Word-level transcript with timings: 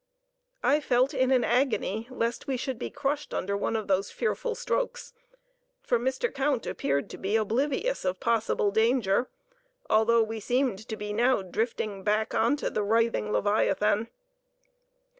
I 0.63 0.79
felt 0.79 1.13
in 1.13 1.29
an 1.29 1.43
agony 1.43 2.07
lest 2.09 2.47
we 2.47 2.57
should 2.57 2.79
be 2.79 2.89
crushed 2.89 3.35
under 3.35 3.55
one 3.55 3.75
of 3.75 3.87
those 3.87 4.09
fearful 4.09 4.55
strokes, 4.55 5.13
for 5.83 5.99
Mr. 5.99 6.33
Count 6.33 6.65
appeared 6.65 7.07
to 7.11 7.19
be 7.19 7.35
oblivious 7.35 8.03
of 8.03 8.19
possible 8.19 8.71
danger, 8.71 9.29
although 9.91 10.23
we 10.23 10.39
seemed 10.39 10.87
to 10.87 10.97
be 10.97 11.13
now 11.13 11.43
drifting 11.43 12.01
back 12.03 12.33
on 12.33 12.55
to 12.55 12.71
the 12.71 12.81
writhing 12.81 13.31
leviathan. 13.31 14.07